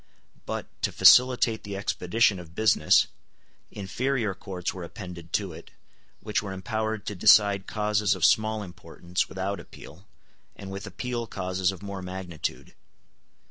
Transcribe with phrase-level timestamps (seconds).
[0.47, 3.05] But, to facilitate the expedition of business,
[3.69, 5.69] inferior courts were appended to it,
[6.21, 10.07] which were empowered to decide causes of small importance without appeal,
[10.55, 12.73] and with appeal causes of more magnitude.